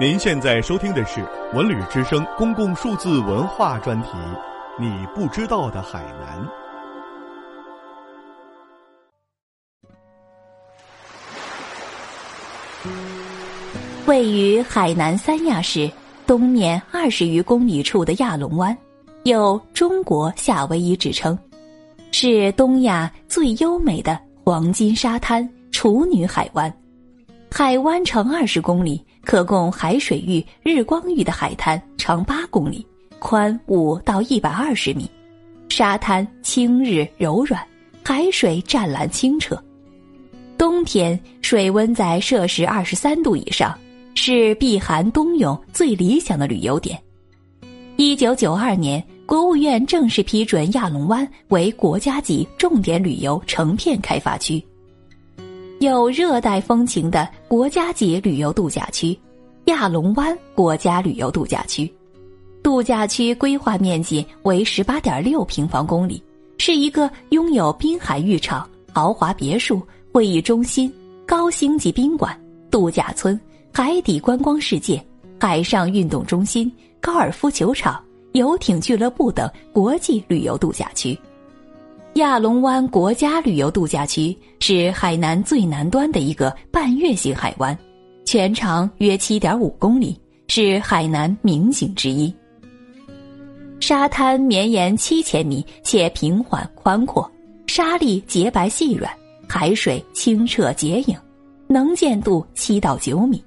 [0.00, 1.22] 您现在收听的是
[1.52, 4.08] 文旅之声公共数字文化专题，
[4.80, 6.42] 《你不知道的海南》。
[14.06, 15.90] 位于海南三亚市
[16.26, 18.74] 东面二十余公里处的亚龙湾，
[19.24, 21.38] 有“中国夏威夷”之称，
[22.12, 26.72] 是东亚最优美的黄金沙滩处女海湾。
[27.50, 32.86] 海湾长二十公里，可供海水浴、日光浴的海滩长八公里，
[33.18, 35.10] 宽五到一百二十米，
[35.68, 37.62] 沙滩清日柔软，
[38.04, 39.62] 海水湛蓝清澈。
[40.58, 43.76] 冬天水温在摄氏二十三度以上。
[44.14, 47.02] 是避寒冬泳最理想的旅游点。
[47.96, 54.62] 一九九二年，国务院正式批准亚龙湾为国家级重点旅游成片开发区，
[55.80, 59.14] 有热带风情的国家级旅游度假区——
[59.68, 61.86] 亚龙湾国家旅游度假区。
[62.62, 66.22] 度假区规划面积为十八点六平方公里，
[66.56, 69.82] 是一个拥有滨海浴场、豪华别墅、
[70.14, 70.90] 会议中心、
[71.26, 72.34] 高星级宾馆、
[72.70, 73.38] 度假村。
[73.70, 75.04] 海底观光世界、
[75.38, 81.14] 海上运动中心、高尔夫球场、游艇俱乐部等国际旅游度假区。
[82.14, 87.76] 亚龙湾国家旅游度假区是海南最南端的一个半月形海湾，
[88.26, 92.32] 全长约七点五公里，是海南名景之一。
[93.80, 97.28] 沙滩绵延七千米，且平缓宽阔，
[97.66, 99.10] 沙粒洁白细软，
[99.48, 101.16] 海水清澈洁影，
[101.66, 103.42] 能见度七到九米。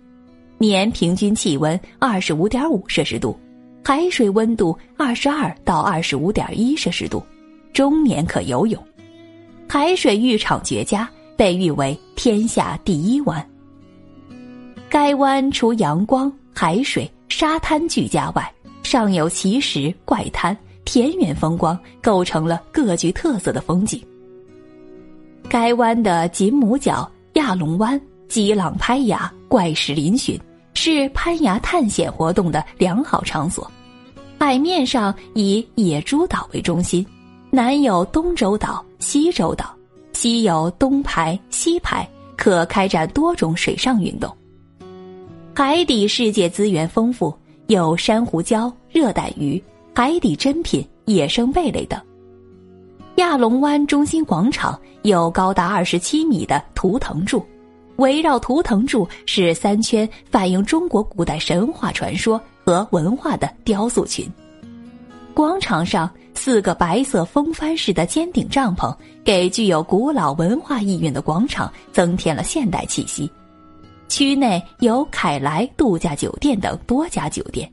[0.57, 3.38] 年平均气温二十五点五摄氏度，
[3.83, 7.22] 海水温度二十二到二十五点一摄氏度，
[7.75, 8.81] 终年可游泳。
[9.67, 13.45] 海水浴场绝佳，被誉为天下第一湾。
[14.89, 18.49] 该湾除阳光、海水、沙滩俱佳外，
[18.81, 24.01] 尚有奇石、怪滩、田园风光，构成了各具特色的风景。
[25.50, 28.01] 该湾的锦母角、亚龙湾。
[28.27, 30.39] 激浪拍崖，怪石嶙峋，
[30.73, 33.69] 是攀崖探险活动的良好场所。
[34.39, 37.05] 海面上以野猪岛为中心，
[37.55, 39.73] 南有东洲岛、西洲岛，
[40.11, 42.05] 西有东排、西排，
[42.35, 44.29] 可开展多种水上运动。
[45.55, 47.33] 海底世界资源丰富，
[47.67, 49.63] 有珊瑚礁、热带鱼、
[49.95, 51.97] 海底珍品、野生贝类等。
[53.15, 57.41] 亚龙湾中心广场有高达二十七米的图腾柱。
[57.95, 64.29] 围绕图腾柱是三圈反映中国古代神话传说和文化的雕塑群。
[65.33, 73.29] 广场上四个白色风帆式的尖顶帐篷，给具有古老文化意蕴的广场增添了现代气息。
[74.07, 77.72] 区内有凯莱度假酒店等多家酒店。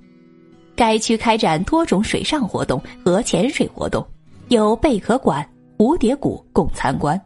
[0.74, 4.04] 该区开展多种水上活动和潜水活动，
[4.48, 5.46] 有贝壳馆、
[5.76, 7.20] 蝴蝶谷供参观。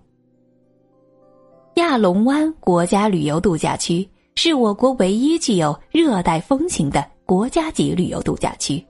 [1.77, 8.85] 亚龙湾国家旅游度假区是我国唯一具有热带风情的国家级旅游度假区，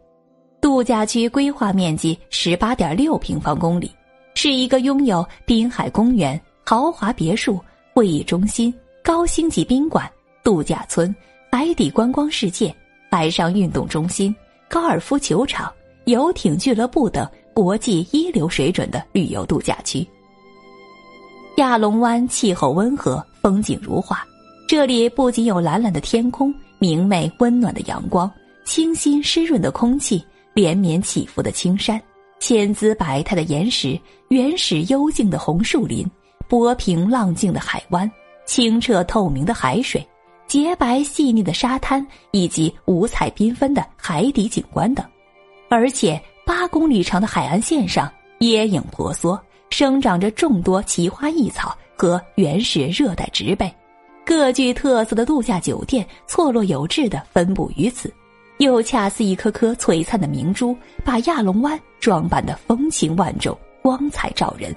[0.66, 3.88] 度假区规划面积十八点六平方公里，
[4.34, 7.60] 是一个拥有滨海公园、豪华别墅、
[7.94, 10.10] 会议中心、高星级宾馆、
[10.42, 11.14] 度假村、
[11.52, 12.74] 海底观光世界、
[13.12, 14.34] 海上运动中心、
[14.68, 15.72] 高尔夫球场、
[16.06, 17.24] 游艇俱乐部等
[17.54, 20.04] 国际一流水准的旅游度假区。
[21.58, 24.26] 亚龙湾气候温和，风景如画。
[24.66, 28.28] 这里不仅有蓝蓝的天空、明媚温暖的阳光、
[28.64, 30.20] 清新湿润的空气、
[30.56, 32.00] 连绵起伏的青山、
[32.40, 36.10] 千姿百态的岩石、原始幽静的红树林、
[36.48, 38.10] 波平浪静的海湾、
[38.46, 40.02] 清澈透明的海水、
[40.46, 45.04] 洁白细腻的沙滩以及五彩缤纷的海底景观等。
[45.68, 49.38] 而且，八公里长的海岸线上，椰影婆娑。
[49.68, 53.70] 生长着众多奇花异草和原始热带植被，
[54.24, 58.10] 各具特色的度假酒店错落有致的分布于此，
[58.58, 64.74] 又恰似一颗颗璀璨的明珠，把亚龙湾装扮的风情万种、光彩照人。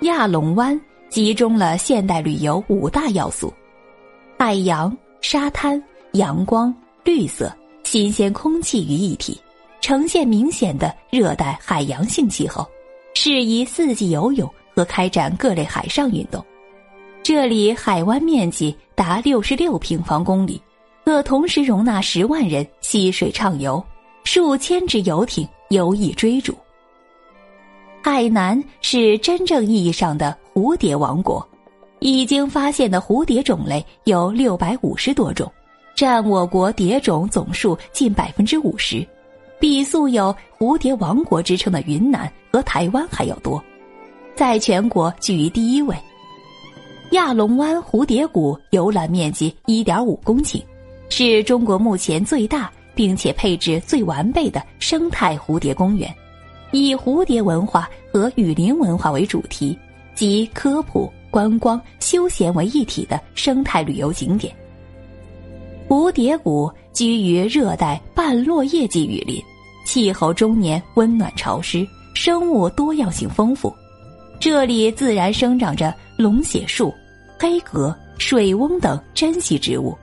[0.00, 0.78] 亚龙湾
[1.08, 3.52] 集中了现代旅游五大要素：
[4.38, 5.82] 海洋、沙滩、
[6.12, 6.74] 阳光、
[7.04, 9.40] 绿色、新鲜空气于一体，
[9.80, 12.66] 呈现明显的热带海洋性气候。
[13.14, 16.44] 适宜四季游泳和开展各类海上运动。
[17.22, 20.60] 这里海湾面积达六十六平方公里，
[21.04, 23.84] 可同时容纳十万人戏水畅游，
[24.24, 26.54] 数千只游艇游弋追逐。
[28.02, 31.46] 海南是真正意义上的蝴蝶王国，
[32.00, 35.50] 已经发现的蝴蝶种类有六百五十多种，
[35.94, 39.06] 占我国蝶种总数近百分之五十，
[39.60, 43.62] 比素有“蝴蝶王国”之称的云南和台湾还要多，
[44.34, 45.94] 在全国居于第一位。
[47.10, 50.60] 亚龙湾蝴蝶谷游览面积一点五公顷，
[51.08, 56.12] 是中国目前最大并且配置最完备的生态蝴蝶公园，
[56.72, 59.78] 以蝴蝶文化和雨林文化为主题，
[60.14, 64.54] 集科普、观光、休闲为一体的生态旅游景点。
[65.88, 69.40] 蝴蝶谷居于热带半落叶季雨林，
[69.86, 73.72] 气候终年温暖潮湿，生物多样性丰富，
[74.40, 76.92] 这里自然生长着龙血树。
[77.38, 79.94] 黑格、水翁等珍稀植物，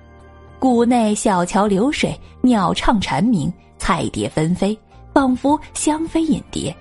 [0.62, 4.78] 谷内小桥流水，鸟唱蝉鸣，彩蝶纷飞，
[5.12, 6.72] 仿佛香飞引蝶。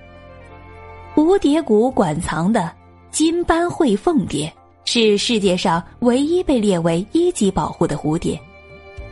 [1.14, 2.70] 蝴蝶谷馆藏的
[3.10, 4.52] 金斑喙凤蝶
[4.84, 8.38] 是世界上唯一被列为一级保护的蝴蝶。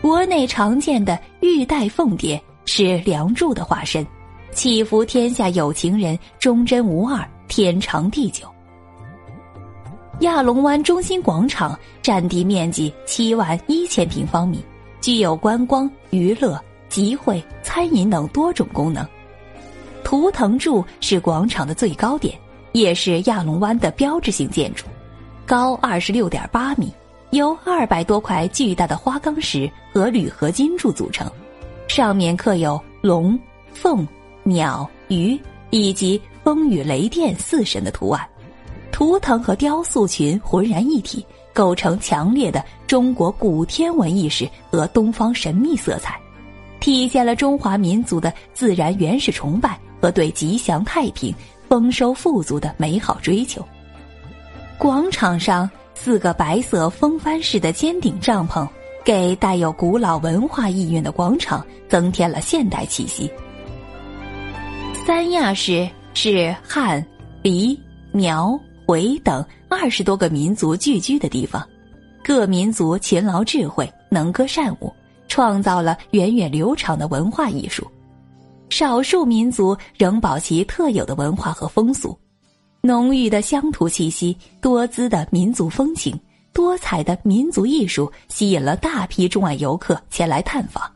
[0.03, 4.07] 国内常见的玉带凤蝶是梁祝的化身，
[4.53, 8.47] 祈福天下有情人忠贞无二，天长地久。
[10.21, 14.59] 亚龙湾中心广场占地面积七万一千平方米，
[15.01, 19.07] 具有观光、娱乐、集会、餐饮等多种功能。
[20.03, 22.37] 图腾柱是广场的最高点，
[22.73, 24.87] 也是亚龙湾的标志性建筑，
[25.47, 26.93] 高二十六点八米，
[27.31, 31.31] 由二百多块巨大的花岗石和铝合金柱组成，
[31.87, 33.39] 上面刻有龙、
[33.73, 34.07] 凤、
[34.43, 35.39] 鸟、鱼
[35.71, 38.29] 以及风雨雷电四神的图案。
[38.99, 41.25] 图腾和雕塑群浑然一体，
[41.55, 46.21] 构成强烈的中国古天文意识和东方神秘色彩，
[46.81, 51.33] 体现了中华民族的自然原始崇拜和对吉祥太平、
[51.69, 53.65] 丰收富足的美好追求。
[54.79, 58.67] 广场上四个白色风帆式的尖顶帐篷，
[59.05, 63.31] 给带有古老文化意蕴的广场增添了现代气息。
[65.07, 67.07] 三亚市是汉、
[67.43, 67.81] 黎、
[68.11, 68.59] 苗。
[68.89, 71.63] 回等二十多个民族聚居的地方，
[72.25, 74.91] 各民族勤劳智慧，能歌善舞，
[75.29, 77.87] 创造了源远流长的文化艺术。
[78.71, 82.19] 少数民族仍保其特有的文化和风俗，
[82.81, 86.19] 浓郁的乡土气息，多姿的民族风情，
[86.55, 90.91] 多彩的民族艺术，吸引了大批中外游客前来探访。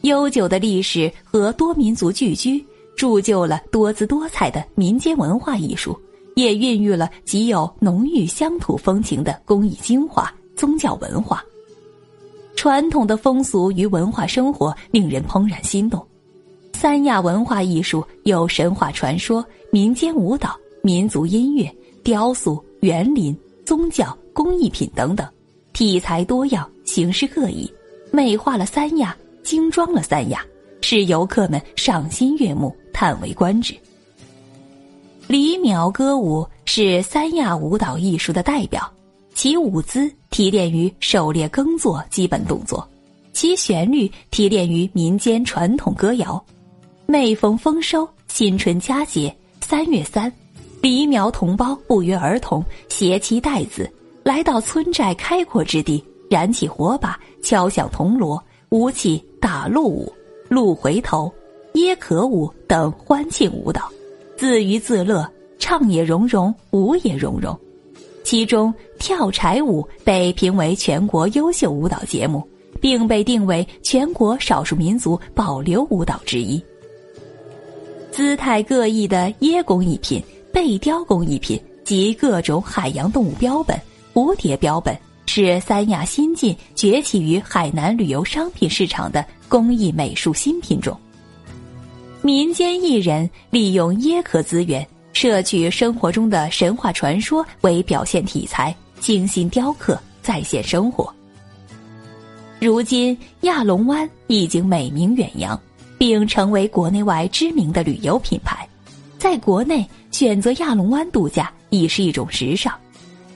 [0.00, 2.64] 悠久的历史和多民族聚居，
[2.96, 5.94] 铸就了多姿多彩的民间文化艺术。
[6.34, 11.42] 也孕育了极有浓郁乡土风情的工艺精华、宗教文化。
[12.56, 16.04] 传统的风俗与文化生活令人怦然心动。
[16.72, 21.72] 三亚文化艺术有神话传说、民间舞蹈、民族音乐、
[22.02, 25.26] 雕塑、园林、宗教、工艺品等等，
[25.72, 27.70] 题材多样，形式各异，
[28.10, 30.44] 美化了三亚，精装了三亚，
[30.80, 33.74] 使游客们赏心悦目、叹为观止。
[35.26, 38.90] 黎苗歌舞是三亚舞蹈艺术的代表，
[39.34, 42.86] 其舞姿提炼于狩猎耕作基本动作，
[43.32, 46.42] 其旋律提炼于民间传统歌谣。
[47.06, 50.30] 每逢丰收、新春佳节、三月三，
[50.82, 53.90] 黎苗同胞不约而同携妻带子
[54.22, 60.12] 来到村寨开阔之地，燃起火把，敲响铜锣，舞起打鹿舞、
[60.50, 61.32] 鹿回头、
[61.74, 63.90] 耶壳舞等欢庆舞蹈。
[64.44, 65.26] 自娱自乐，
[65.58, 67.58] 唱也融融，舞也融融。
[68.24, 72.46] 其中跳柴舞被评为全国优秀舞蹈节目，
[72.78, 76.62] 并被定为全国少数民族保留舞蹈之一。
[78.12, 80.22] 姿态各异的椰工艺品、
[80.52, 83.74] 贝雕工艺品及各种海洋动物标本、
[84.12, 90.94] 蝴蝶标本，是三亚新晋崛起于海南旅游商品市场的工艺美术新品种。
[92.24, 101.12] 民间艺人利用椰壳资源，摄取生活中的神话传说为表现题材，精心雕刻，再现生活。
[102.58, 105.60] 如今亚龙湾已经美名远扬，
[105.98, 108.66] 并成为国内外知名的旅游品牌。
[109.18, 112.72] 在国内选择亚龙湾度假已是一种时尚。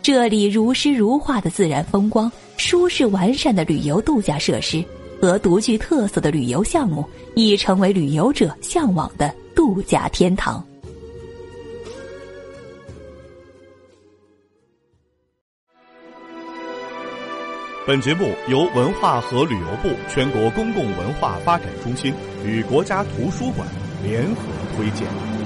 [0.00, 4.82] 这里如诗如画的自然风光，舒适完善的旅游度假设施。
[5.20, 10.64] 和独具特色的旅游项目已成为旅游者向往的度假天堂。
[17.88, 22.12] 本节目由文化和旅游部全国公共文化发展中心
[22.44, 23.66] 与国家图书馆
[24.04, 24.42] 联合
[24.76, 25.37] 推荐。